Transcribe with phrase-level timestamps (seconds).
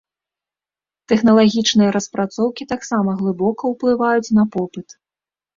[1.11, 4.87] Тэхналагічныя распрацоўкі таксама глыбока ўплываюць на попыт.